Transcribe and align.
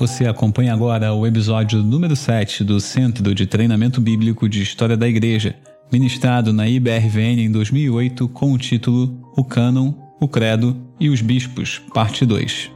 Você 0.00 0.26
acompanha 0.26 0.72
agora 0.72 1.12
o 1.12 1.26
episódio 1.26 1.82
número 1.82 2.16
7 2.16 2.64
do 2.64 2.80
Centro 2.80 3.34
de 3.34 3.46
Treinamento 3.46 4.00
Bíblico 4.00 4.48
de 4.48 4.62
História 4.62 4.96
da 4.96 5.06
Igreja, 5.06 5.54
ministrado 5.92 6.54
na 6.54 6.66
IBRVN 6.66 7.42
em 7.42 7.52
2008 7.52 8.26
com 8.30 8.50
o 8.54 8.56
título 8.56 9.14
O 9.36 9.44
Cânon, 9.44 9.92
o 10.18 10.26
Credo 10.26 10.74
e 10.98 11.10
os 11.10 11.20
Bispos, 11.20 11.82
parte 11.92 12.24
2. 12.24 12.70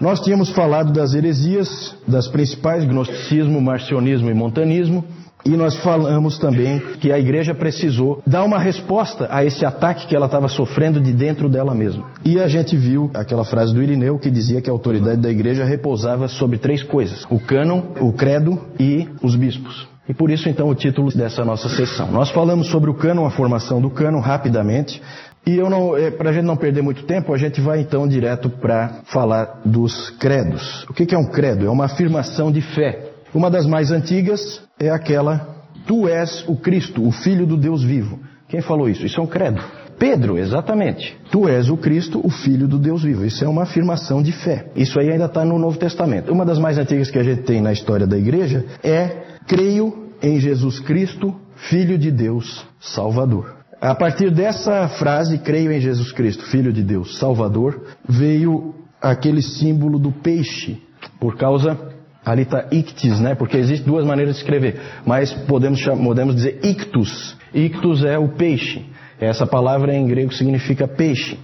Nós 0.00 0.20
tínhamos 0.20 0.48
falado 0.48 0.94
das 0.94 1.12
heresias, 1.12 1.94
das 2.08 2.26
principais, 2.26 2.86
gnosticismo, 2.86 3.60
marcionismo 3.60 4.30
e 4.30 4.34
montanismo, 4.34 5.04
e 5.46 5.56
nós 5.56 5.76
falamos 5.76 6.38
também 6.38 6.80
que 7.00 7.12
a 7.12 7.18
igreja 7.18 7.54
precisou 7.54 8.22
dar 8.26 8.44
uma 8.44 8.58
resposta 8.58 9.28
a 9.30 9.44
esse 9.44 9.64
ataque 9.64 10.06
que 10.06 10.16
ela 10.16 10.26
estava 10.26 10.48
sofrendo 10.48 11.00
de 11.00 11.12
dentro 11.12 11.48
dela 11.48 11.74
mesma. 11.74 12.04
E 12.24 12.40
a 12.40 12.48
gente 12.48 12.76
viu 12.76 13.10
aquela 13.14 13.44
frase 13.44 13.72
do 13.72 13.82
Irineu 13.82 14.18
que 14.18 14.30
dizia 14.30 14.60
que 14.60 14.68
a 14.68 14.72
autoridade 14.72 15.20
da 15.20 15.30
igreja 15.30 15.64
repousava 15.64 16.28
sobre 16.28 16.58
três 16.58 16.82
coisas: 16.82 17.24
o 17.30 17.38
cânon, 17.38 17.82
o 18.00 18.12
credo 18.12 18.60
e 18.78 19.08
os 19.22 19.36
bispos. 19.36 19.88
E 20.08 20.14
por 20.14 20.30
isso, 20.30 20.48
então, 20.48 20.68
o 20.68 20.74
título 20.74 21.10
dessa 21.10 21.44
nossa 21.44 21.68
sessão. 21.68 22.10
Nós 22.12 22.30
falamos 22.30 22.68
sobre 22.68 22.88
o 22.88 22.94
cânon, 22.94 23.26
a 23.26 23.30
formação 23.30 23.80
do 23.80 23.90
cânon, 23.90 24.20
rapidamente. 24.20 25.02
E 25.44 25.56
eu 25.56 25.70
não, 25.70 25.96
é, 25.96 26.10
para 26.10 26.30
a 26.30 26.32
gente 26.32 26.44
não 26.44 26.56
perder 26.56 26.82
muito 26.82 27.04
tempo, 27.04 27.32
a 27.32 27.38
gente 27.38 27.60
vai 27.60 27.80
então 27.80 28.06
direto 28.06 28.48
para 28.48 29.00
falar 29.04 29.60
dos 29.64 30.10
credos. 30.10 30.84
O 30.88 30.92
que 30.92 31.14
é 31.14 31.18
um 31.18 31.26
credo? 31.26 31.66
É 31.66 31.70
uma 31.70 31.84
afirmação 31.84 32.50
de 32.50 32.60
fé. 32.60 33.05
Uma 33.34 33.50
das 33.50 33.66
mais 33.66 33.90
antigas 33.90 34.62
é 34.78 34.90
aquela: 34.90 35.56
Tu 35.86 36.08
és 36.08 36.44
o 36.48 36.56
Cristo, 36.56 37.06
o 37.06 37.12
Filho 37.12 37.46
do 37.46 37.56
Deus 37.56 37.82
vivo. 37.82 38.18
Quem 38.48 38.60
falou 38.60 38.88
isso? 38.88 39.04
Isso 39.04 39.20
é 39.20 39.22
um 39.22 39.26
credo. 39.26 39.60
Pedro, 39.98 40.38
exatamente. 40.38 41.16
Tu 41.30 41.48
és 41.48 41.70
o 41.70 41.76
Cristo, 41.76 42.20
o 42.22 42.28
Filho 42.28 42.68
do 42.68 42.78
Deus 42.78 43.02
vivo. 43.02 43.24
Isso 43.24 43.44
é 43.44 43.48
uma 43.48 43.62
afirmação 43.62 44.22
de 44.22 44.30
fé. 44.30 44.66
Isso 44.76 44.98
aí 45.00 45.10
ainda 45.10 45.24
está 45.24 45.44
no 45.44 45.58
Novo 45.58 45.78
Testamento. 45.78 46.32
Uma 46.32 46.44
das 46.44 46.58
mais 46.58 46.78
antigas 46.78 47.10
que 47.10 47.18
a 47.18 47.22
gente 47.22 47.42
tem 47.42 47.60
na 47.60 47.72
história 47.72 48.06
da 48.06 48.18
igreja 48.18 48.64
é: 48.82 49.24
Creio 49.46 50.10
em 50.22 50.38
Jesus 50.38 50.80
Cristo, 50.80 51.34
Filho 51.56 51.96
de 51.98 52.10
Deus, 52.10 52.66
Salvador. 52.80 53.56
A 53.80 53.94
partir 53.94 54.30
dessa 54.30 54.88
frase, 54.88 55.38
creio 55.38 55.70
em 55.70 55.80
Jesus 55.80 56.10
Cristo, 56.12 56.44
Filho 56.46 56.72
de 56.72 56.82
Deus, 56.82 57.18
Salvador, 57.18 57.82
veio 58.08 58.74
aquele 59.00 59.42
símbolo 59.42 59.98
do 59.98 60.10
peixe, 60.10 60.80
por 61.20 61.36
causa 61.36 61.78
Ali 62.26 62.42
está 62.42 62.66
ictis, 62.72 63.20
né? 63.20 63.36
Porque 63.36 63.56
existem 63.56 63.86
duas 63.86 64.04
maneiras 64.04 64.34
de 64.34 64.40
escrever, 64.40 64.80
mas 65.06 65.32
podemos, 65.32 65.80
podemos 65.84 66.34
dizer 66.34 66.58
ictus. 66.60 67.36
Ictus 67.54 68.04
é 68.04 68.18
o 68.18 68.30
peixe. 68.30 68.84
Essa 69.20 69.46
palavra 69.46 69.94
em 69.94 70.08
grego 70.08 70.34
significa 70.34 70.88
peixe. 70.88 71.38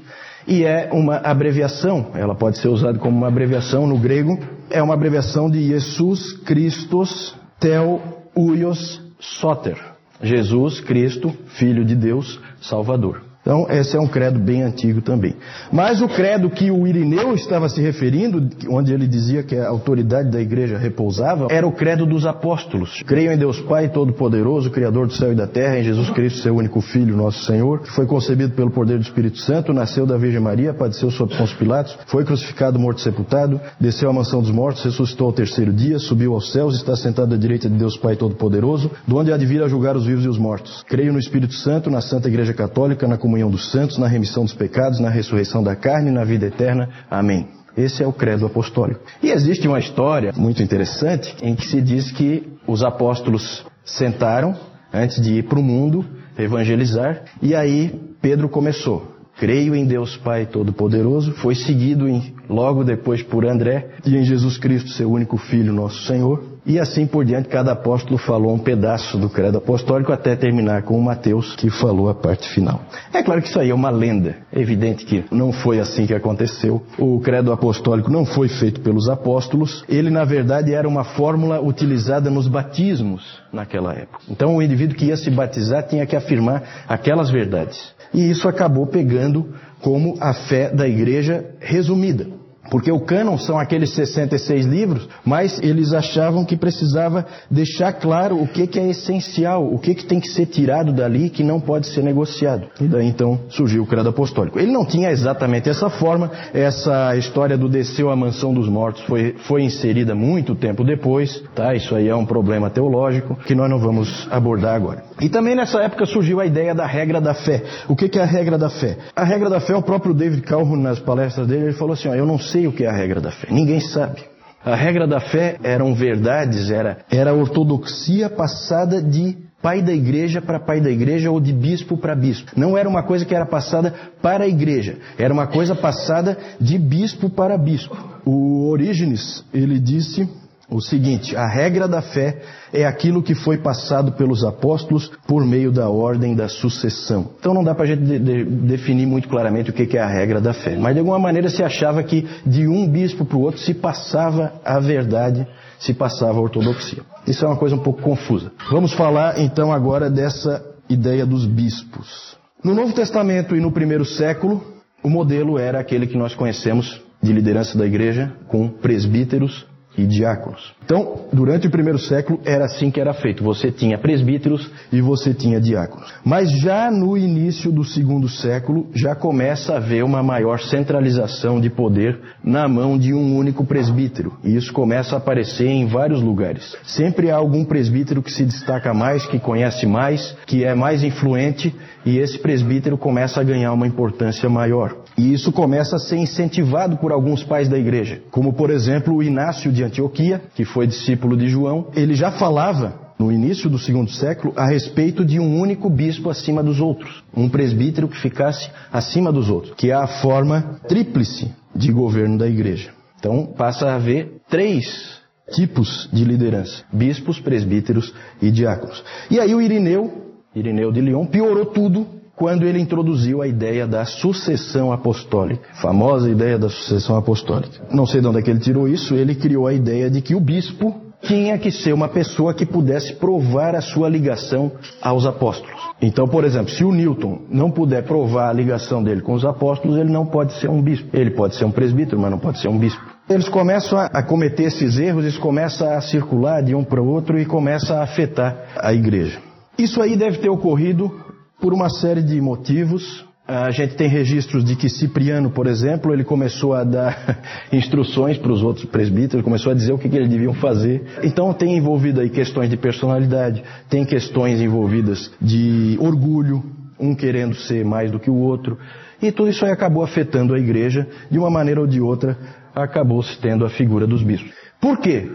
E 0.44 0.64
é 0.64 0.90
uma 0.92 1.18
abreviação, 1.18 2.10
ela 2.14 2.34
pode 2.34 2.58
ser 2.58 2.66
usada 2.66 2.98
como 2.98 3.16
uma 3.16 3.28
abreviação 3.28 3.86
no 3.86 3.96
grego, 3.96 4.36
é 4.70 4.82
uma 4.82 4.94
abreviação 4.94 5.48
de 5.48 5.62
Jesus 5.62 6.32
Christos 6.44 7.32
Tel 7.60 8.02
Uios 8.36 9.00
Soter. 9.20 9.78
Jesus 10.20 10.80
Cristo, 10.80 11.32
Filho 11.58 11.84
de 11.84 11.94
Deus, 11.94 12.40
Salvador. 12.60 13.31
Então, 13.42 13.66
esse 13.68 13.96
é 13.96 14.00
um 14.00 14.06
credo 14.06 14.38
bem 14.38 14.62
antigo 14.62 15.02
também. 15.02 15.34
Mas 15.72 16.00
o 16.00 16.06
credo 16.06 16.48
que 16.48 16.70
o 16.70 16.86
Irineu 16.86 17.34
estava 17.34 17.68
se 17.68 17.82
referindo, 17.82 18.48
onde 18.70 18.92
ele 18.92 19.08
dizia 19.08 19.42
que 19.42 19.56
a 19.56 19.68
autoridade 19.68 20.30
da 20.30 20.40
igreja 20.40 20.78
repousava, 20.78 21.48
era 21.50 21.66
o 21.66 21.72
credo 21.72 22.06
dos 22.06 22.24
apóstolos. 22.24 23.02
Creio 23.04 23.32
em 23.32 23.36
Deus 23.36 23.60
Pai 23.62 23.88
Todo-Poderoso, 23.88 24.70
Criador 24.70 25.08
do 25.08 25.12
céu 25.12 25.32
e 25.32 25.34
da 25.34 25.48
terra, 25.48 25.80
em 25.80 25.82
Jesus 25.82 26.08
Cristo, 26.10 26.38
seu 26.38 26.54
único 26.54 26.80
Filho, 26.80 27.16
nosso 27.16 27.44
Senhor, 27.44 27.80
que 27.80 27.90
foi 27.90 28.06
concebido 28.06 28.54
pelo 28.54 28.70
poder 28.70 28.96
do 28.96 29.02
Espírito 29.02 29.38
Santo, 29.38 29.72
nasceu 29.72 30.06
da 30.06 30.16
Virgem 30.16 30.40
Maria, 30.40 30.72
padeceu 30.72 31.10
sob 31.10 31.36
Pôncio 31.36 31.58
Pilatos, 31.58 31.98
foi 32.06 32.24
crucificado, 32.24 32.78
morto 32.78 32.98
e 32.98 33.02
sepultado, 33.02 33.60
desceu 33.80 34.08
à 34.08 34.12
mansão 34.12 34.40
dos 34.40 34.52
mortos, 34.52 34.84
ressuscitou 34.84 35.26
ao 35.26 35.32
terceiro 35.32 35.72
dia, 35.72 35.98
subiu 35.98 36.34
aos 36.34 36.52
céus, 36.52 36.76
está 36.76 36.94
sentado 36.94 37.34
à 37.34 37.36
direita 37.36 37.68
de 37.68 37.76
Deus 37.76 37.96
Pai 37.96 38.14
Todo-Poderoso, 38.14 38.88
de 39.04 39.14
onde 39.14 39.32
há 39.32 39.36
de 39.36 39.46
vir 39.46 39.64
a 39.64 39.68
julgar 39.68 39.96
os 39.96 40.06
vivos 40.06 40.24
e 40.24 40.28
os 40.28 40.38
mortos. 40.38 40.84
Creio 40.86 41.12
no 41.12 41.18
Espírito 41.18 41.54
Santo, 41.54 41.90
na 41.90 42.00
Santa 42.00 42.28
Igreja 42.28 42.54
Católica, 42.54 43.08
na 43.08 43.16
comunidade 43.16 43.31
comunhão 43.32 43.50
dos 43.50 43.70
santos, 43.70 43.96
na 43.96 44.06
remissão 44.06 44.44
dos 44.44 44.52
pecados, 44.52 45.00
na 45.00 45.08
ressurreição 45.08 45.62
da 45.62 45.74
carne 45.74 46.10
e 46.10 46.12
na 46.12 46.22
vida 46.22 46.46
eterna. 46.46 46.90
Amém. 47.10 47.48
Esse 47.74 48.02
é 48.02 48.06
o 48.06 48.12
credo 48.12 48.44
apostólico. 48.44 49.00
E 49.22 49.30
existe 49.30 49.66
uma 49.66 49.78
história 49.78 50.34
muito 50.36 50.62
interessante 50.62 51.34
em 51.40 51.54
que 51.54 51.66
se 51.66 51.80
diz 51.80 52.12
que 52.12 52.46
os 52.66 52.84
apóstolos 52.84 53.64
sentaram 53.86 54.54
antes 54.92 55.18
de 55.22 55.38
ir 55.38 55.44
para 55.44 55.58
o 55.58 55.62
mundo 55.62 56.04
evangelizar 56.38 57.22
e 57.40 57.54
aí 57.54 57.98
Pedro 58.20 58.50
começou. 58.50 59.10
Creio 59.38 59.74
em 59.74 59.86
Deus 59.86 60.14
Pai 60.18 60.44
Todo-Poderoso, 60.44 61.32
foi 61.32 61.54
seguido 61.54 62.06
em, 62.06 62.34
logo 62.50 62.84
depois 62.84 63.22
por 63.22 63.46
André 63.46 63.92
e 64.04 64.14
em 64.14 64.24
Jesus 64.24 64.58
Cristo, 64.58 64.90
seu 64.90 65.10
único 65.10 65.38
Filho, 65.38 65.72
nosso 65.72 66.06
Senhor. 66.06 66.51
E 66.64 66.78
assim 66.78 67.06
por 67.06 67.24
diante, 67.24 67.48
cada 67.48 67.72
apóstolo 67.72 68.16
falou 68.16 68.54
um 68.54 68.58
pedaço 68.58 69.18
do 69.18 69.28
credo 69.28 69.58
apostólico 69.58 70.12
até 70.12 70.36
terminar 70.36 70.82
com 70.82 70.96
o 70.96 71.02
Mateus, 71.02 71.56
que 71.56 71.68
falou 71.68 72.08
a 72.08 72.14
parte 72.14 72.48
final. 72.50 72.82
É 73.12 73.20
claro 73.20 73.42
que 73.42 73.48
isso 73.48 73.58
aí 73.58 73.70
é 73.70 73.74
uma 73.74 73.90
lenda. 73.90 74.36
É 74.52 74.60
evidente 74.60 75.04
que 75.04 75.24
não 75.30 75.52
foi 75.52 75.80
assim 75.80 76.06
que 76.06 76.14
aconteceu. 76.14 76.80
O 76.98 77.18
credo 77.20 77.52
apostólico 77.52 78.10
não 78.12 78.24
foi 78.24 78.48
feito 78.48 78.80
pelos 78.80 79.08
apóstolos. 79.08 79.84
Ele, 79.88 80.08
na 80.08 80.24
verdade, 80.24 80.72
era 80.72 80.88
uma 80.88 81.02
fórmula 81.02 81.60
utilizada 81.60 82.30
nos 82.30 82.46
batismos 82.46 83.40
naquela 83.52 83.92
época. 83.92 84.20
Então, 84.30 84.56
o 84.56 84.62
indivíduo 84.62 84.96
que 84.96 85.06
ia 85.06 85.16
se 85.16 85.30
batizar 85.30 85.88
tinha 85.88 86.06
que 86.06 86.14
afirmar 86.14 86.84
aquelas 86.88 87.28
verdades. 87.28 87.92
E 88.14 88.30
isso 88.30 88.46
acabou 88.48 88.86
pegando 88.86 89.52
como 89.80 90.16
a 90.20 90.32
fé 90.32 90.70
da 90.70 90.86
igreja 90.86 91.44
resumida. 91.58 92.41
Porque 92.70 92.90
o 92.90 93.00
cânon 93.00 93.36
são 93.38 93.58
aqueles 93.58 93.90
66 93.90 94.66
livros, 94.66 95.08
mas 95.24 95.58
eles 95.62 95.92
achavam 95.92 96.44
que 96.44 96.56
precisava 96.56 97.26
deixar 97.50 97.92
claro 97.92 98.40
o 98.40 98.46
que, 98.46 98.66
que 98.66 98.78
é 98.78 98.88
essencial, 98.88 99.66
o 99.66 99.78
que, 99.78 99.94
que 99.94 100.06
tem 100.06 100.20
que 100.20 100.28
ser 100.28 100.46
tirado 100.46 100.92
dali 100.92 101.28
que 101.28 101.42
não 101.42 101.60
pode 101.60 101.88
ser 101.88 102.02
negociado. 102.02 102.68
E 102.80 102.84
daí 102.84 103.06
então 103.06 103.40
surgiu 103.48 103.82
o 103.82 103.86
credo 103.86 104.08
apostólico. 104.08 104.58
Ele 104.58 104.72
não 104.72 104.86
tinha 104.86 105.10
exatamente 105.10 105.68
essa 105.68 105.90
forma, 105.90 106.30
essa 106.54 107.16
história 107.16 107.58
do 107.58 107.68
desceu 107.68 108.10
à 108.10 108.16
mansão 108.16 108.54
dos 108.54 108.68
mortos 108.68 109.02
foi, 109.04 109.34
foi 109.46 109.62
inserida 109.62 110.14
muito 110.14 110.54
tempo 110.54 110.84
depois, 110.84 111.42
tá? 111.54 111.74
Isso 111.74 111.94
aí 111.94 112.08
é 112.08 112.16
um 112.16 112.26
problema 112.26 112.70
teológico 112.70 113.34
que 113.36 113.54
nós 113.54 113.68
não 113.68 113.78
vamos 113.78 114.28
abordar 114.30 114.74
agora. 114.74 115.02
E 115.22 115.28
também 115.28 115.54
nessa 115.54 115.80
época 115.80 116.04
surgiu 116.04 116.40
a 116.40 116.46
ideia 116.46 116.74
da 116.74 116.84
regra 116.84 117.20
da 117.20 117.32
fé. 117.32 117.62
O 117.88 117.94
que, 117.94 118.18
é 118.18 118.22
a 118.22 118.26
regra 118.26 118.58
da 118.58 118.68
fé? 118.68 118.98
A 119.14 119.22
regra 119.22 119.48
da 119.48 119.60
fé, 119.60 119.74
o 119.76 119.82
próprio 119.82 120.12
David 120.12 120.42
Calhoun 120.42 120.76
nas 120.76 120.98
palestras 120.98 121.46
dele, 121.46 121.66
ele 121.66 121.74
falou 121.74 121.94
assim, 121.94 122.08
ó, 122.08 122.14
eu 122.14 122.26
não 122.26 122.40
sei 122.40 122.66
o 122.66 122.72
que 122.72 122.84
é 122.84 122.88
a 122.88 122.92
regra 122.92 123.20
da 123.20 123.30
fé. 123.30 123.46
Ninguém 123.48 123.78
sabe. 123.78 124.24
A 124.64 124.74
regra 124.74 125.06
da 125.06 125.20
fé 125.20 125.58
eram 125.62 125.94
verdades, 125.94 126.70
era, 126.70 126.98
era 127.08 127.32
ortodoxia 127.32 128.28
passada 128.28 129.00
de 129.00 129.36
pai 129.62 129.80
da 129.80 129.92
igreja 129.92 130.42
para 130.42 130.58
pai 130.58 130.80
da 130.80 130.90
igreja 130.90 131.30
ou 131.30 131.40
de 131.40 131.52
bispo 131.52 131.96
para 131.96 132.16
bispo. 132.16 132.50
Não 132.56 132.76
era 132.76 132.88
uma 132.88 133.04
coisa 133.04 133.24
que 133.24 133.34
era 133.34 133.46
passada 133.46 133.94
para 134.20 134.42
a 134.44 134.48
igreja, 134.48 134.98
era 135.16 135.32
uma 135.32 135.46
coisa 135.46 135.74
passada 135.74 136.36
de 136.60 136.76
bispo 136.78 137.30
para 137.30 137.56
bispo. 137.56 137.96
O 138.24 138.68
Orígenes, 138.68 139.44
ele 139.54 139.78
disse 139.78 140.28
o 140.72 140.80
seguinte: 140.80 141.36
a 141.36 141.46
regra 141.46 141.86
da 141.86 142.00
fé 142.00 142.40
é 142.72 142.84
aquilo 142.84 143.22
que 143.22 143.34
foi 143.34 143.58
passado 143.58 144.12
pelos 144.12 144.44
apóstolos 144.44 145.10
por 145.26 145.44
meio 145.44 145.70
da 145.70 145.88
ordem 145.88 146.34
da 146.34 146.48
sucessão. 146.48 147.30
Então 147.38 147.52
não 147.52 147.62
dá 147.62 147.74
para 147.74 147.84
a 147.84 147.86
gente 147.86 148.02
de, 148.02 148.18
de, 148.18 148.44
definir 148.44 149.06
muito 149.06 149.28
claramente 149.28 149.70
o 149.70 149.72
que, 149.72 149.86
que 149.86 149.98
é 149.98 150.00
a 150.00 150.08
regra 150.08 150.40
da 150.40 150.52
fé, 150.52 150.76
mas 150.76 150.94
de 150.94 151.00
alguma 151.00 151.18
maneira 151.18 151.50
se 151.50 151.62
achava 151.62 152.02
que 152.02 152.26
de 152.46 152.66
um 152.66 152.88
bispo 152.88 153.24
para 153.24 153.36
o 153.36 153.42
outro 153.42 153.60
se 153.60 153.74
passava 153.74 154.54
a 154.64 154.80
verdade, 154.80 155.46
se 155.78 155.92
passava 155.92 156.38
a 156.38 156.42
ortodoxia. 156.42 157.02
Isso 157.26 157.44
é 157.44 157.48
uma 157.48 157.56
coisa 157.56 157.76
um 157.76 157.80
pouco 157.80 158.02
confusa. 158.02 158.50
Vamos 158.70 158.92
falar 158.92 159.38
então 159.38 159.72
agora 159.72 160.10
dessa 160.10 160.64
ideia 160.88 161.26
dos 161.26 161.46
bispos. 161.46 162.36
No 162.64 162.74
Novo 162.74 162.92
Testamento 162.92 163.56
e 163.56 163.60
no 163.60 163.72
primeiro 163.72 164.04
século, 164.04 164.62
o 165.02 165.10
modelo 165.10 165.58
era 165.58 165.80
aquele 165.80 166.06
que 166.06 166.16
nós 166.16 166.34
conhecemos 166.34 167.00
de 167.22 167.32
liderança 167.32 167.76
da 167.78 167.86
igreja, 167.86 168.32
com 168.48 168.68
presbíteros 168.68 169.66
e 169.96 170.06
diáconos. 170.06 170.72
Então, 170.84 171.26
durante 171.32 171.66
o 171.66 171.70
primeiro 171.70 171.98
século 171.98 172.40
era 172.44 172.64
assim 172.64 172.90
que 172.90 173.00
era 173.00 173.12
feito. 173.12 173.44
Você 173.44 173.70
tinha 173.70 173.98
presbíteros 173.98 174.70
e 174.92 175.00
você 175.00 175.32
tinha 175.34 175.60
diáconos. 175.60 176.12
Mas 176.24 176.50
já 176.60 176.90
no 176.90 177.16
início 177.16 177.70
do 177.70 177.84
segundo 177.84 178.28
século 178.28 178.88
já 178.94 179.14
começa 179.14 179.74
a 179.74 179.76
haver 179.76 180.04
uma 180.04 180.22
maior 180.22 180.60
centralização 180.60 181.60
de 181.60 181.70
poder 181.70 182.18
na 182.42 182.66
mão 182.68 182.98
de 182.98 183.12
um 183.14 183.36
único 183.36 183.64
presbítero. 183.64 184.32
E 184.42 184.56
isso 184.56 184.72
começa 184.72 185.14
a 185.14 185.18
aparecer 185.18 185.68
em 185.68 185.86
vários 185.86 186.22
lugares. 186.22 186.76
Sempre 186.84 187.30
há 187.30 187.36
algum 187.36 187.64
presbítero 187.64 188.22
que 188.22 188.32
se 188.32 188.44
destaca 188.44 188.92
mais, 188.92 189.26
que 189.26 189.38
conhece 189.38 189.86
mais, 189.86 190.36
que 190.46 190.64
é 190.64 190.74
mais 190.74 191.02
influente 191.02 191.74
e 192.04 192.18
esse 192.18 192.38
presbítero 192.38 192.98
começa 192.98 193.40
a 193.40 193.44
ganhar 193.44 193.72
uma 193.72 193.86
importância 193.86 194.48
maior. 194.48 194.96
E 195.16 195.32
isso 195.32 195.52
começa 195.52 195.96
a 195.96 195.98
ser 195.98 196.16
incentivado 196.16 196.96
por 196.96 197.12
alguns 197.12 197.44
pais 197.44 197.68
da 197.68 197.78
igreja, 197.78 198.20
como 198.30 198.52
por 198.52 198.70
exemplo 198.70 199.14
o 199.14 199.22
Inácio 199.22 199.70
de 199.70 199.81
Antioquia, 199.82 200.42
que 200.54 200.64
foi 200.64 200.86
discípulo 200.86 201.36
de 201.36 201.48
João. 201.48 201.88
Ele 201.94 202.14
já 202.14 202.32
falava 202.32 203.00
no 203.18 203.30
início 203.30 203.70
do 203.70 203.78
segundo 203.78 204.10
século, 204.10 204.52
a 204.56 204.66
respeito 204.66 205.24
de 205.24 205.38
um 205.38 205.60
único 205.60 205.88
bispo 205.88 206.28
acima 206.28 206.62
dos 206.62 206.80
outros, 206.80 207.22
um 207.36 207.48
presbítero 207.48 208.08
que 208.08 208.20
ficasse 208.20 208.68
acima 208.92 209.30
dos 209.30 209.48
outros, 209.48 209.74
que 209.76 209.90
é 209.90 209.94
a 209.94 210.06
forma 210.06 210.80
tríplice 210.88 211.52
de 211.74 211.92
governo 211.92 212.36
da 212.36 212.48
igreja. 212.48 212.92
Então 213.18 213.46
passa 213.46 213.86
a 213.86 213.94
haver 213.94 214.40
três 214.48 215.20
tipos 215.52 216.08
de 216.12 216.24
liderança: 216.24 216.84
bispos, 216.92 217.38
presbíteros 217.38 218.12
e 218.40 218.50
diáconos. 218.50 219.04
E 219.30 219.38
aí 219.38 219.54
o 219.54 219.60
Irineu, 219.60 220.34
Irineu 220.54 220.90
de 220.90 221.00
Lyon, 221.00 221.26
piorou 221.26 221.66
tudo 221.66 222.21
quando 222.42 222.64
ele 222.64 222.80
introduziu 222.80 223.40
a 223.40 223.46
ideia 223.46 223.86
da 223.86 224.04
sucessão 224.04 224.92
apostólica, 224.92 225.62
famosa 225.80 226.28
ideia 226.28 226.58
da 226.58 226.68
sucessão 226.68 227.16
apostólica. 227.16 227.86
Não 227.88 228.04
sei 228.04 228.20
de 228.20 228.26
onde 228.26 228.40
é 228.40 228.42
que 228.42 228.50
ele 228.50 228.58
tirou 228.58 228.88
isso, 228.88 229.14
ele 229.14 229.36
criou 229.36 229.68
a 229.68 229.72
ideia 229.72 230.10
de 230.10 230.20
que 230.20 230.34
o 230.34 230.40
bispo 230.40 230.92
tinha 231.22 231.56
que 231.56 231.70
ser 231.70 231.92
uma 231.92 232.08
pessoa 232.08 232.52
que 232.52 232.66
pudesse 232.66 233.14
provar 233.14 233.76
a 233.76 233.80
sua 233.80 234.08
ligação 234.08 234.72
aos 235.00 235.24
apóstolos. 235.24 235.80
Então, 236.00 236.26
por 236.26 236.42
exemplo, 236.42 236.72
se 236.72 236.82
o 236.82 236.90
Newton 236.90 237.42
não 237.48 237.70
puder 237.70 238.02
provar 238.02 238.48
a 238.48 238.52
ligação 238.52 239.04
dele 239.04 239.20
com 239.20 239.34
os 239.34 239.44
apóstolos, 239.44 239.96
ele 239.96 240.10
não 240.10 240.26
pode 240.26 240.52
ser 240.54 240.68
um 240.68 240.82
bispo. 240.82 241.16
Ele 241.16 241.30
pode 241.30 241.54
ser 241.54 241.64
um 241.64 241.70
presbítero, 241.70 242.20
mas 242.20 242.32
não 242.32 242.40
pode 242.40 242.58
ser 242.58 242.66
um 242.66 242.76
bispo. 242.76 243.00
Eles 243.30 243.48
começam 243.48 243.96
a, 243.96 244.20
cometer 244.20 244.64
esses 244.64 244.98
erros, 244.98 245.22
eles 245.22 245.38
começam 245.38 245.88
a 245.88 246.00
circular 246.00 246.60
de 246.60 246.74
um 246.74 246.82
para 246.82 247.00
o 247.00 247.06
outro 247.06 247.38
e 247.38 247.46
começa 247.46 247.94
a 247.94 248.02
afetar 248.02 248.56
a 248.76 248.92
igreja. 248.92 249.38
Isso 249.78 250.02
aí 250.02 250.16
deve 250.16 250.38
ter 250.38 250.50
ocorrido 250.50 251.21
por 251.62 251.72
uma 251.72 251.88
série 251.88 252.22
de 252.22 252.40
motivos. 252.40 253.24
A 253.46 253.70
gente 253.70 253.94
tem 253.94 254.08
registros 254.08 254.64
de 254.64 254.74
que 254.74 254.88
Cipriano, 254.88 255.50
por 255.50 255.66
exemplo, 255.68 256.12
ele 256.12 256.24
começou 256.24 256.74
a 256.74 256.82
dar 256.82 257.40
instruções 257.72 258.36
para 258.36 258.52
os 258.52 258.62
outros 258.62 258.84
presbíteros, 258.86 259.44
começou 259.44 259.70
a 259.70 259.74
dizer 259.74 259.92
o 259.92 259.98
que, 259.98 260.08
que 260.08 260.16
eles 260.16 260.28
deviam 260.28 260.54
fazer. 260.54 261.04
Então 261.22 261.52
tem 261.52 261.76
envolvido 261.76 262.20
aí 262.20 262.28
questões 262.28 262.68
de 262.68 262.76
personalidade, 262.76 263.62
tem 263.88 264.04
questões 264.04 264.60
envolvidas 264.60 265.30
de 265.40 265.96
orgulho, 266.00 266.62
um 266.98 267.14
querendo 267.14 267.54
ser 267.54 267.84
mais 267.84 268.10
do 268.10 268.18
que 268.18 268.30
o 268.30 268.36
outro. 268.36 268.76
E 269.20 269.30
tudo 269.30 269.50
isso 269.50 269.64
aí 269.64 269.70
acabou 269.70 270.02
afetando 270.02 270.54
a 270.54 270.58
igreja, 270.58 271.06
de 271.30 271.38
uma 271.38 271.50
maneira 271.50 271.80
ou 271.80 271.86
de 271.86 272.00
outra, 272.00 272.36
acabou 272.74 273.22
se 273.22 273.38
tendo 273.38 273.64
a 273.64 273.70
figura 273.70 274.06
dos 274.06 274.22
bispos. 274.22 274.52
Por 274.80 274.98
quê? 274.98 275.30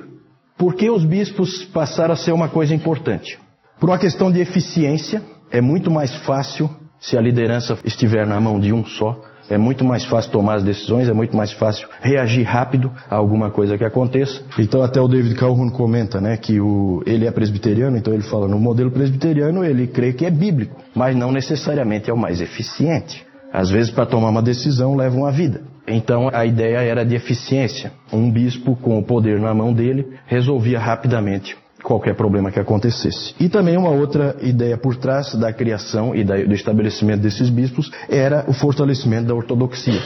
Porque 0.57 0.89
os 0.89 1.06
bispos 1.06 1.63
passaram 1.65 2.13
a 2.13 2.18
ser 2.18 2.33
uma 2.33 2.50
coisa 2.50 2.74
importante. 2.74 3.39
Por 3.79 3.89
uma 3.89 4.00
questão 4.00 4.31
de 4.31 4.39
eficiência, 4.39 5.21
é 5.51 5.61
muito 5.61 5.89
mais 5.89 6.13
fácil 6.25 6.69
se 6.99 7.17
a 7.17 7.21
liderança 7.21 7.77
estiver 7.85 8.25
na 8.25 8.39
mão 8.39 8.59
de 8.59 8.73
um 8.73 8.85
só. 8.85 9.19
É 9.49 9.57
muito 9.57 9.85
mais 9.85 10.03
fácil 10.03 10.29
tomar 10.31 10.55
as 10.55 10.63
decisões, 10.63 11.07
é 11.07 11.13
muito 11.13 11.35
mais 11.35 11.53
fácil 11.53 11.88
reagir 12.01 12.44
rápido 12.44 12.91
a 13.09 13.15
alguma 13.15 13.49
coisa 13.49 13.77
que 13.77 13.85
aconteça. 13.85 14.41
Então 14.59 14.81
até 14.81 14.99
o 14.99 15.07
David 15.07 15.35
Calhoun 15.35 15.69
comenta, 15.69 16.19
né, 16.19 16.35
que 16.35 16.59
o, 16.59 17.01
ele 17.05 17.25
é 17.25 17.31
presbiteriano, 17.31 17.95
então 17.95 18.13
ele 18.13 18.23
fala 18.23 18.45
no 18.45 18.59
modelo 18.59 18.91
presbiteriano 18.91 19.63
ele 19.63 19.88
crê 19.88 20.11
que 20.11 20.25
é 20.25 20.29
bíblico, 20.29 20.75
mas 20.94 21.15
não 21.15 21.31
necessariamente 21.31 22.09
é 22.09 22.13
o 22.13 22.17
mais 22.17 22.41
eficiente. 22.41 23.25
Às 23.53 23.69
vezes 23.69 23.89
para 23.89 24.05
tomar 24.05 24.29
uma 24.29 24.41
decisão 24.41 24.95
leva 24.95 25.15
uma 25.15 25.31
vida. 25.31 25.61
Então 25.88 26.29
a 26.33 26.45
ideia 26.45 26.79
era 26.79 27.05
de 27.05 27.15
eficiência. 27.15 27.93
Um 28.11 28.29
bispo 28.29 28.75
com 28.75 29.00
o 29.00 29.03
poder 29.03 29.39
na 29.39 29.53
mão 29.53 29.71
dele 29.71 30.07
resolvia 30.25 30.77
rapidamente 30.77 31.55
qualquer 31.88 32.16
problema 32.16 32.51
que 32.51 32.60
acontecesse. 32.60 33.34
E 33.39 33.48
também 33.48 33.78
uma 33.78 33.92
outra 33.92 34.36
ideia 34.42 34.78
por 34.78 34.98
trás 34.98 35.34
da 35.36 35.54
criação 35.54 36.13
e 36.13 36.22
do 36.22 36.54
estabelecimento 36.54 37.22
desses 37.22 37.50
bispos 37.50 37.89
era 38.10 38.44
o 38.45 38.54
fortalecimento 38.54 39.28
da 39.28 39.34
ortodoxia. 39.34 40.01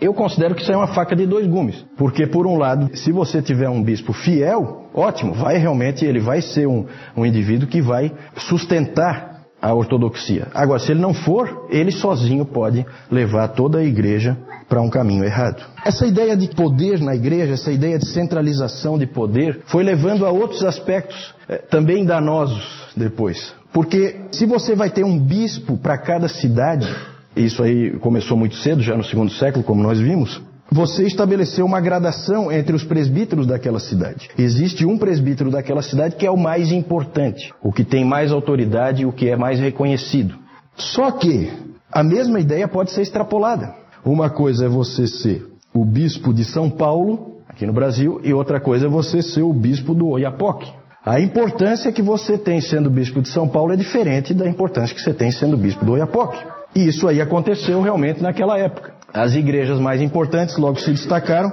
Eu 0.00 0.14
considero 0.14 0.54
que 0.54 0.62
isso 0.62 0.70
é 0.70 0.76
uma 0.76 0.86
faca 0.86 1.16
de 1.16 1.26
dois 1.26 1.44
gumes, 1.48 1.84
porque 1.96 2.24
por 2.24 2.46
um 2.46 2.56
lado, 2.56 2.96
se 2.96 3.10
você 3.10 3.42
tiver 3.42 3.68
um 3.68 3.82
bispo 3.82 4.12
fiel, 4.12 4.88
ótimo, 4.94 5.34
vai 5.34 5.58
realmente, 5.58 6.04
ele 6.04 6.20
vai 6.20 6.40
ser 6.40 6.68
um, 6.68 6.86
um 7.16 7.26
indivíduo 7.26 7.66
que 7.66 7.82
vai 7.82 8.12
sustentar 8.36 9.37
a 9.60 9.74
ortodoxia. 9.74 10.48
Agora, 10.54 10.78
se 10.78 10.92
ele 10.92 11.00
não 11.00 11.12
for, 11.12 11.66
ele 11.70 11.90
sozinho 11.90 12.44
pode 12.44 12.86
levar 13.10 13.48
toda 13.48 13.78
a 13.78 13.84
igreja 13.84 14.36
para 14.68 14.80
um 14.80 14.90
caminho 14.90 15.24
errado. 15.24 15.64
Essa 15.84 16.06
ideia 16.06 16.36
de 16.36 16.48
poder 16.48 17.00
na 17.00 17.14
igreja, 17.14 17.54
essa 17.54 17.72
ideia 17.72 17.98
de 17.98 18.06
centralização 18.06 18.98
de 18.98 19.06
poder, 19.06 19.62
foi 19.66 19.82
levando 19.82 20.26
a 20.26 20.30
outros 20.30 20.64
aspectos 20.64 21.34
eh, 21.48 21.56
também 21.70 22.04
danosos 22.04 22.62
depois. 22.94 23.54
Porque 23.72 24.16
se 24.30 24.46
você 24.46 24.74
vai 24.74 24.90
ter 24.90 25.04
um 25.04 25.18
bispo 25.18 25.76
para 25.76 25.96
cada 25.98 26.28
cidade, 26.28 26.86
isso 27.36 27.62
aí 27.62 27.98
começou 27.98 28.36
muito 28.36 28.56
cedo, 28.56 28.82
já 28.82 28.96
no 28.96 29.04
segundo 29.04 29.32
século, 29.32 29.64
como 29.64 29.82
nós 29.82 29.98
vimos, 29.98 30.40
você 30.70 31.04
estabeleceu 31.04 31.64
uma 31.64 31.80
gradação 31.80 32.52
entre 32.52 32.76
os 32.76 32.84
presbíteros 32.84 33.46
daquela 33.46 33.80
cidade. 33.80 34.28
Existe 34.38 34.84
um 34.84 34.98
presbítero 34.98 35.50
daquela 35.50 35.82
cidade 35.82 36.16
que 36.16 36.26
é 36.26 36.30
o 36.30 36.36
mais 36.36 36.70
importante, 36.70 37.52
o 37.62 37.72
que 37.72 37.84
tem 37.84 38.04
mais 38.04 38.30
autoridade 38.30 39.02
e 39.02 39.06
o 39.06 39.12
que 39.12 39.28
é 39.28 39.36
mais 39.36 39.58
reconhecido. 39.58 40.34
Só 40.76 41.10
que 41.10 41.50
a 41.90 42.04
mesma 42.04 42.38
ideia 42.38 42.68
pode 42.68 42.90
ser 42.90 43.02
extrapolada. 43.02 43.74
Uma 44.04 44.28
coisa 44.30 44.66
é 44.66 44.68
você 44.68 45.06
ser 45.06 45.46
o 45.74 45.84
bispo 45.84 46.32
de 46.32 46.44
São 46.44 46.70
Paulo, 46.70 47.40
aqui 47.48 47.66
no 47.66 47.72
Brasil, 47.72 48.20
e 48.22 48.32
outra 48.32 48.60
coisa 48.60 48.86
é 48.86 48.88
você 48.88 49.22
ser 49.22 49.42
o 49.42 49.52
bispo 49.52 49.94
do 49.94 50.08
Oiapoque. 50.08 50.70
A 51.04 51.20
importância 51.20 51.90
que 51.90 52.02
você 52.02 52.36
tem 52.36 52.60
sendo 52.60 52.90
bispo 52.90 53.22
de 53.22 53.28
São 53.28 53.48
Paulo 53.48 53.72
é 53.72 53.76
diferente 53.76 54.34
da 54.34 54.46
importância 54.46 54.94
que 54.94 55.00
você 55.00 55.14
tem 55.14 55.30
sendo 55.30 55.56
bispo 55.56 55.84
do 55.84 55.92
Oiapoque. 55.92 56.44
E 56.74 56.86
isso 56.86 57.08
aí 57.08 57.20
aconteceu 57.20 57.80
realmente 57.80 58.22
naquela 58.22 58.58
época. 58.58 58.97
As 59.12 59.34
igrejas 59.34 59.80
mais 59.80 60.00
importantes 60.00 60.56
logo 60.56 60.78
se 60.78 60.90
destacaram. 60.90 61.52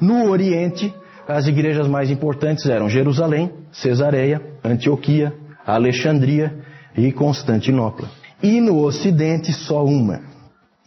No 0.00 0.28
Oriente, 0.28 0.92
as 1.26 1.46
igrejas 1.46 1.86
mais 1.86 2.10
importantes 2.10 2.66
eram 2.66 2.88
Jerusalém, 2.88 3.50
Cesareia, 3.72 4.40
Antioquia, 4.64 5.32
Alexandria 5.66 6.54
e 6.96 7.12
Constantinopla. 7.12 8.08
E 8.42 8.60
no 8.60 8.82
Ocidente, 8.82 9.52
só 9.52 9.84
uma: 9.84 10.20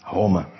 Roma. 0.03 0.58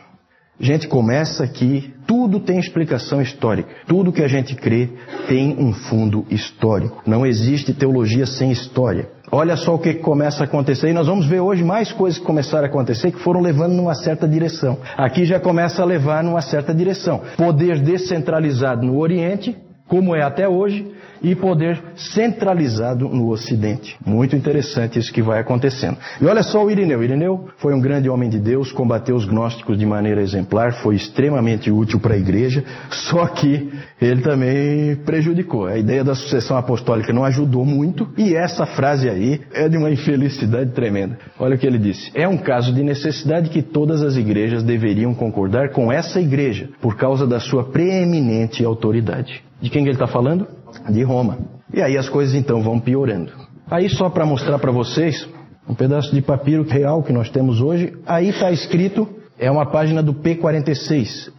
Gente, 0.62 0.90
começa 0.90 1.42
aqui, 1.42 1.94
tudo 2.06 2.38
tem 2.38 2.60
explicação 2.60 3.22
histórica. 3.22 3.70
Tudo 3.88 4.12
que 4.12 4.22
a 4.22 4.28
gente 4.28 4.56
crê 4.56 4.90
tem 5.28 5.56
um 5.58 5.72
fundo 5.72 6.26
histórico. 6.30 7.02
Não 7.06 7.26
existe 7.26 7.74
teologia 7.74 8.26
sem 8.26 8.52
história. 8.52 9.10
Olha 9.32 9.56
só 9.56 9.76
o 9.76 9.80
que 9.80 9.94
começa 9.94 10.44
a 10.44 10.46
acontecer, 10.46 10.90
e 10.90 10.94
nós 10.94 11.08
vamos 11.08 11.28
ver 11.28 11.40
hoje 11.40 11.64
mais 11.64 11.94
coisas 11.94 12.20
que 12.20 12.26
começaram 12.26 12.66
a 12.66 12.68
acontecer 12.68 13.12
que 13.12 13.20
foram 13.20 13.40
levando 13.40 13.74
numa 13.74 13.94
certa 13.94 14.28
direção. 14.28 14.78
Aqui 14.98 15.24
já 15.24 15.40
começa 15.40 15.82
a 15.82 15.86
levar 15.86 16.24
numa 16.24 16.42
certa 16.42 16.74
direção. 16.74 17.22
Poder 17.38 17.80
descentralizado 17.80 18.86
no 18.86 18.98
Oriente, 18.98 19.56
como 19.90 20.16
é 20.16 20.22
até 20.22 20.48
hoje, 20.48 20.86
e 21.22 21.36
poder 21.36 21.82
centralizado 21.96 23.08
no 23.10 23.30
Ocidente. 23.30 23.98
Muito 24.06 24.36
interessante 24.36 24.98
isso 24.98 25.12
que 25.12 25.22
vai 25.22 25.40
acontecendo. 25.40 25.98
E 26.22 26.26
olha 26.26 26.44
só 26.44 26.64
o 26.64 26.72
Irineu. 26.72 27.04
Irineu 27.04 27.50
foi 27.58 27.74
um 27.74 27.82
grande 27.82 28.10
homem 28.10 28.30
de 28.30 28.40
Deus, 28.40 28.72
combateu 28.72 29.16
os 29.16 29.26
gnósticos 29.26 29.78
de 29.78 29.86
maneira 29.86 30.22
exemplar, 30.22 30.74
foi 30.82 30.96
extremamente 30.96 31.70
útil 31.70 32.00
para 32.00 32.14
a 32.14 32.18
igreja, 32.18 32.64
só 32.90 33.26
que 33.28 33.70
ele 34.02 34.22
também 34.22 34.96
prejudicou. 35.06 35.68
A 35.68 35.78
ideia 35.78 36.04
da 36.04 36.16
sucessão 36.16 36.58
apostólica 36.58 37.12
não 37.12 37.26
ajudou 37.26 37.66
muito, 37.66 38.08
e 38.18 38.34
essa 38.36 38.66
frase 38.66 39.10
aí 39.10 39.42
é 39.54 39.68
de 39.68 39.78
uma 39.78 39.92
infelicidade 39.92 40.72
tremenda. 40.72 41.18
Olha 41.38 41.56
o 41.56 41.60
que 41.60 41.68
ele 41.68 41.78
disse: 41.78 42.12
É 42.16 42.28
um 42.28 42.38
caso 42.38 42.74
de 42.74 42.84
necessidade 42.84 43.50
que 43.50 43.62
todas 43.62 44.02
as 44.02 44.16
igrejas 44.16 44.64
deveriam 44.64 45.14
concordar 45.14 45.72
com 45.72 45.92
essa 45.92 46.20
igreja, 46.20 46.70
por 46.82 46.96
causa 46.96 47.28
da 47.28 47.40
sua 47.40 47.66
preeminente 47.66 48.64
autoridade. 48.64 49.49
De 49.62 49.70
quem 49.70 49.84
ele 49.84 49.92
está 49.92 50.08
falando? 50.08 50.48
De 50.90 51.04
Roma. 51.04 51.38
E 51.74 51.82
aí 51.82 51.98
as 51.98 52.10
coisas 52.10 52.36
então 52.36 52.62
vão 52.62 52.80
piorando. 52.80 53.32
Aí 53.70 53.90
só 53.90 54.10
para 54.10 54.26
mostrar 54.26 54.58
para 54.58 54.72
vocês 54.72 55.28
um 55.68 55.76
pedaço 55.76 56.14
de 56.14 56.22
papiro 56.22 56.64
real 56.64 57.04
que 57.04 57.14
nós 57.14 57.30
temos 57.30 57.62
hoje, 57.62 57.94
aí 58.06 58.30
está 58.30 58.52
escrito, 58.52 59.08
é 59.38 59.52
uma 59.52 59.68
página 59.68 60.02
do 60.02 60.14
P46. 60.14 61.32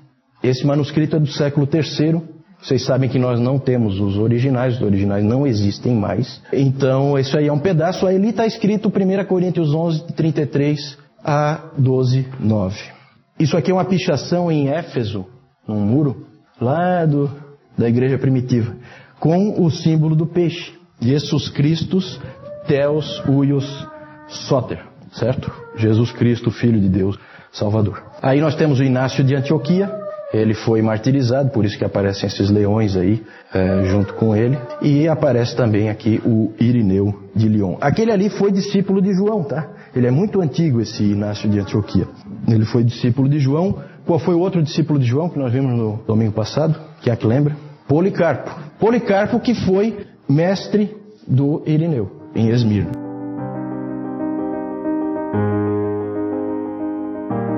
Esse 0.43 0.65
manuscrito 0.65 1.17
é 1.17 1.19
do 1.19 1.27
século 1.27 1.69
III. 1.71 2.23
Vocês 2.63 2.85
sabem 2.85 3.09
que 3.09 3.19
nós 3.19 3.41
não 3.41 3.59
temos 3.59 3.99
os 3.99 4.17
originais, 4.17 4.77
os 4.77 4.83
originais 4.83 5.25
não 5.25 5.47
existem 5.47 5.95
mais. 5.95 6.41
Então, 6.53 7.19
isso 7.19 7.37
aí 7.37 7.49
é 7.49 7.53
um 7.53 7.59
pedaço. 7.59 8.07
Aí 8.07 8.17
ali 8.17 8.29
está 8.29 8.47
escrito 8.47 8.89
1 8.89 9.25
Coríntios 9.25 9.75
11, 9.75 10.13
33 10.15 10.99
a 11.25 11.71
12, 11.77 12.29
9. 12.39 12.77
Isso 13.39 13.57
aqui 13.57 13.71
é 13.71 13.75
uma 13.75 13.85
pichação 13.85 14.53
em 14.53 14.69
Éfeso, 14.69 15.27
num 15.67 15.81
muro, 15.81 16.27
lá 16.61 17.07
do, 17.07 17.31
da 17.81 17.89
igreja 17.89 18.19
primitiva, 18.19 18.77
com 19.19 19.65
o 19.65 19.71
símbolo 19.71 20.15
do 20.15 20.27
peixe. 20.27 20.73
Jesus 21.01 21.49
Christus, 21.49 22.21
Theos 22.67 23.23
Uios 23.27 23.89
Soter, 24.29 24.81
certo? 25.13 25.51
Jesus 25.77 26.13
Cristo, 26.13 26.51
Filho 26.51 26.79
de 26.79 26.89
Deus, 26.89 27.19
Salvador. 27.51 28.03
Aí 28.23 28.41
nós 28.41 28.55
temos 28.55 28.79
o 28.79 28.85
Inácio 28.85 29.25
de 29.25 29.35
Antioquia, 29.35 29.91
ele 30.33 30.55
foi 30.55 30.81
martirizado, 30.81 31.51
por 31.51 31.65
isso 31.65 31.77
que 31.77 31.85
aparecem 31.85 32.29
esses 32.29 32.51
leões 32.51 32.97
aí 32.97 33.21
é, 33.53 33.85
junto 33.87 34.15
com 34.15 34.37
ele. 34.37 34.57
E 34.81 35.09
aparece 35.09 35.57
também 35.57 35.91
aqui 35.91 36.23
o 36.25 36.53
Irineu 36.61 37.31
de 37.35 37.49
Lyon. 37.49 37.77
Aquele 37.81 38.13
ali 38.13 38.31
foi 38.31 38.53
discípulo 38.53 39.03
de 39.03 39.13
João, 39.13 39.43
tá? 39.43 39.69
Ele 39.97 40.07
é 40.07 40.11
muito 40.11 40.41
antigo, 40.41 40.81
esse 40.81 41.03
Inácio 41.03 41.49
de 41.51 41.59
Antioquia. 41.59 42.07
Ele 42.47 42.65
foi 42.65 42.85
discípulo 42.85 43.29
de 43.29 43.41
João. 43.41 43.83
Qual 44.07 44.21
foi 44.21 44.35
o 44.35 44.39
outro 44.39 44.63
discípulo 44.63 45.01
de 45.01 45.07
João 45.07 45.29
que 45.29 45.39
nós 45.39 45.53
vimos 45.53 45.77
no 45.77 46.01
domingo 46.07 46.33
passado? 46.33 46.79
Quem 47.03 47.13
é 47.13 47.17
que 47.17 47.27
lembra? 47.27 47.70
Policarpo. 47.91 48.49
Policarpo 48.79 49.41
que 49.41 49.53
foi 49.53 50.07
mestre 50.29 50.95
do 51.27 51.61
Irineu. 51.67 52.09
em 52.37 52.49
Esmirna. 52.51 52.93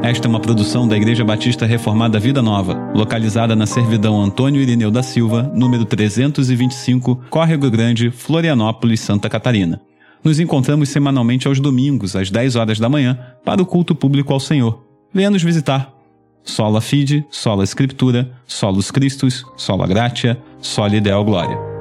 Esta 0.03 0.27
é 0.27 0.31
uma 0.31 0.41
produção 0.41 0.89
da 0.89 0.97
Igreja 0.97 1.23
Batista 1.23 1.67
Reformada 1.67 2.19
Vida 2.19 2.41
Nova, 2.41 2.73
localizada 2.95 3.55
na 3.55 3.67
Servidão 3.67 4.23
Antônio 4.23 4.63
Irineu 4.63 4.91
da 4.91 5.03
Silva, 5.03 5.53
número 5.55 5.85
325, 5.85 7.25
Córrego 7.29 7.71
Grande, 7.71 8.11
Florianópolis, 8.11 9.01
Santa 9.01 9.29
Catarina. 9.29 9.83
Nos 10.25 10.41
encontramos 10.41 10.89
semanalmente 10.89 11.47
aos 11.47 11.61
domingos, 11.61 12.17
às 12.17 12.31
10 12.31 12.57
horas 12.57 12.79
da 12.79 12.89
manhã, 12.89 13.19
para 13.45 13.61
o 13.61 13.67
culto 13.67 13.95
público 13.95 14.33
ao 14.33 14.41
Senhor. 14.41 14.83
Venha 15.13 15.29
nos 15.29 15.43
visitar. 15.43 16.02
Sola 16.45 16.81
Fide, 16.81 17.25
Sola 17.31 17.65
Escritura, 17.65 18.31
Solus 18.47 18.91
Christus, 18.91 19.45
Sola 19.57 19.87
Gratia, 19.87 20.39
Soli 20.61 21.01
Deo 21.01 21.25
Glória. 21.25 21.72